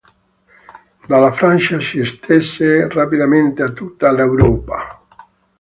[1.07, 5.03] Dalla Francia si estese rapidamente a tutta l'Europa.